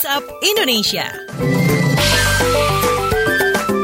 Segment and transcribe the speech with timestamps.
[0.00, 1.06] WhatsApp Indonesia.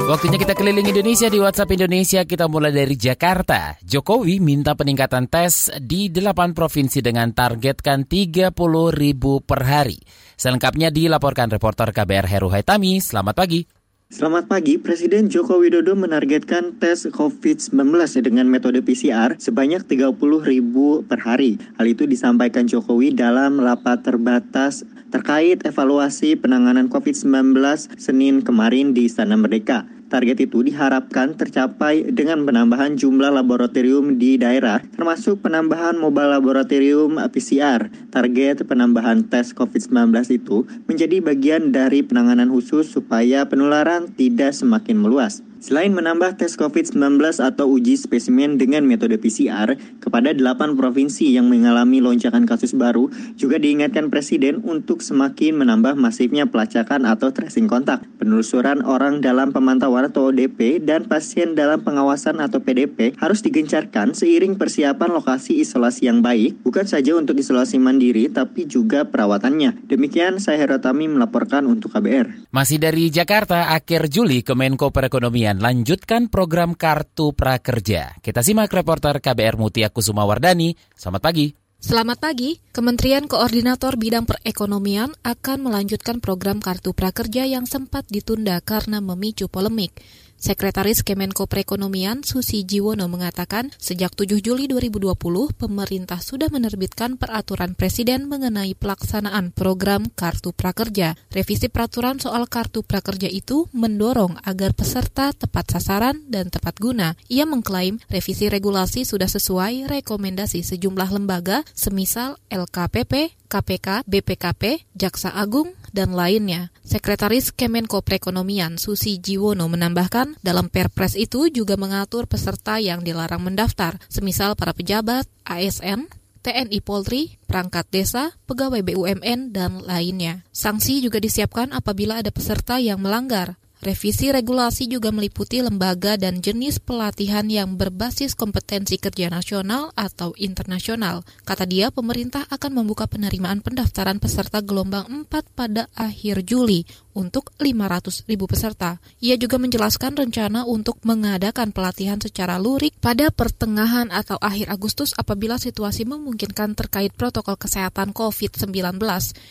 [0.09, 2.25] Waktunya kita keliling Indonesia di WhatsApp Indonesia.
[2.25, 3.77] Kita mulai dari Jakarta.
[3.85, 8.49] Jokowi minta peningkatan tes di 8 provinsi dengan targetkan 30
[8.97, 10.01] ribu per hari.
[10.40, 12.97] Selengkapnya dilaporkan reporter KBR Heru Haitami.
[12.97, 13.76] Selamat pagi.
[14.07, 17.75] Selamat pagi, Presiden Joko Widodo menargetkan tes COVID-19
[18.23, 20.15] dengan metode PCR sebanyak 30
[20.47, 21.59] ribu per hari.
[21.75, 27.59] Hal itu disampaikan Jokowi dalam rapat terbatas terkait evaluasi penanganan COVID-19
[27.99, 29.96] Senin kemarin di Istana Merdeka.
[30.06, 37.87] Target itu diharapkan tercapai dengan penambahan jumlah laboratorium di daerah, termasuk penambahan mobile laboratorium PCR.
[38.10, 45.46] Target penambahan tes COVID-19 itu menjadi bagian dari penanganan khusus supaya penularan tidak semakin meluas.
[45.56, 49.73] Selain menambah tes COVID-19 atau uji spesimen dengan metode PCR
[50.05, 53.09] kepada 8 provinsi yang mengalami lonjakan kasus baru,
[53.41, 60.13] juga diingatkan Presiden untuk semakin menambah masifnya pelacakan atau tracing kontak, penelusuran orang dalam pemantauan
[60.13, 66.20] atau ODP, dan pasien dalam pengawasan atau PDP harus digencarkan seiring persiapan lokasi isolasi yang
[66.20, 69.88] baik, bukan saja untuk isolasi mandiri, tapi juga perawatannya.
[69.88, 72.52] Demikian saya Herotami melaporkan untuk KBR.
[72.52, 78.19] Masih dari Jakarta, akhir Juli Kemenko Perekonomian lanjutkan program Kartu Prakerja.
[78.19, 80.75] Kita simak reporter KBR Mutia Kusuma Wardani.
[80.98, 81.55] Selamat pagi.
[81.78, 88.98] Selamat pagi, Kementerian Koordinator Bidang Perekonomian akan melanjutkan program Kartu Prakerja yang sempat ditunda karena
[88.98, 89.94] memicu polemik.
[90.36, 95.16] Sekretaris Kemenko Perekonomian Susi Jiwono mengatakan sejak 7 Juli 2020
[95.56, 101.16] pemerintah sudah menerbitkan peraturan presiden mengenai pelaksanaan program Kartu Prakerja.
[101.32, 107.16] Revisi peraturan soal Kartu Prakerja itu mendorong agar peserta tepat sasaran dan tepat guna.
[107.32, 115.72] Ia mengklaim revisi regulasi sudah sesuai rekomendasi sejumlah lembaga semisal LKPP, KPK, BPKP, Jaksa Agung,
[115.94, 116.75] dan lainnya.
[116.84, 123.97] Sekretaris Kemenko Perekonomian Susi Jiwono menambahkan, dalam Perpres itu juga mengatur peserta yang dilarang mendaftar,
[124.10, 126.10] semisal para pejabat, ASN,
[126.47, 130.47] TNI Polri, perangkat desa, pegawai BUMN, dan lainnya.
[130.54, 133.59] Sanksi juga disiapkan apabila ada peserta yang melanggar.
[133.76, 141.28] Revisi regulasi juga meliputi lembaga dan jenis pelatihan yang berbasis kompetensi kerja nasional atau internasional.
[141.44, 148.28] Kata dia, pemerintah akan membuka penerimaan pendaftaran peserta gelombang 4 pada akhir Juli untuk 500
[148.28, 149.00] ribu peserta.
[149.25, 155.56] Ia juga menjelaskan rencana untuk mengadakan pelatihan secara lurik pada pertengahan atau akhir Agustus apabila
[155.56, 159.00] situasi memungkinkan terkait protokol kesehatan COVID-19.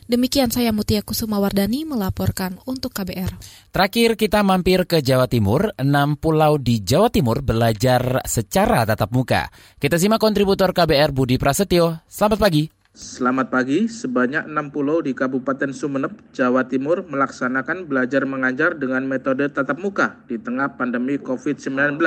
[0.05, 3.33] Demikian saya Mutia Kusumawardani melaporkan untuk KBR.
[3.73, 5.73] Terakhir kita mampir ke Jawa Timur.
[5.81, 9.49] Enam pulau di Jawa Timur belajar secara tatap muka.
[9.81, 12.05] Kita simak kontributor KBR Budi Prasetyo.
[12.05, 12.84] Selamat pagi.
[12.95, 19.51] Selamat pagi, sebanyak 6 pulau di Kabupaten Sumeneb, Jawa Timur melaksanakan belajar mengajar dengan metode
[19.51, 21.99] tatap muka di tengah pandemi COVID-19.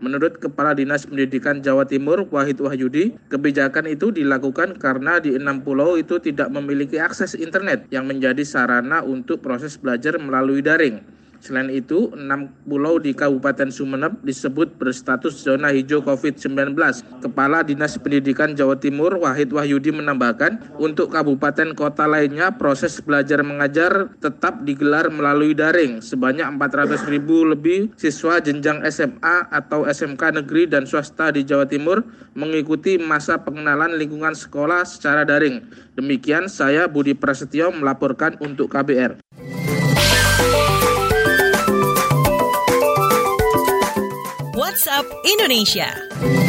[0.00, 6.00] Menurut Kepala Dinas Pendidikan Jawa Timur, Wahid Wahyudi, kebijakan itu dilakukan karena di enam pulau
[6.00, 11.04] itu tidak memiliki akses internet yang menjadi sarana untuk proses belajar melalui daring.
[11.38, 16.74] Selain itu, enam pulau di Kabupaten Sumeneb disebut berstatus zona hijau COVID-19.
[17.22, 24.10] Kepala Dinas Pendidikan Jawa Timur Wahid Wahyudi menambahkan, untuk kabupaten kota lainnya proses belajar mengajar
[24.18, 26.02] tetap digelar melalui daring.
[26.02, 32.02] Sebanyak 400 ribu lebih siswa jenjang SMA atau SMK negeri dan swasta di Jawa Timur
[32.34, 35.62] mengikuti masa pengenalan lingkungan sekolah secara daring.
[35.94, 39.27] Demikian saya Budi Prasetyo melaporkan untuk KBR.
[44.78, 46.47] WhatsApp Indonesia.